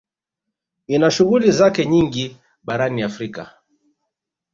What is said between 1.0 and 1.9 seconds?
shughuli zake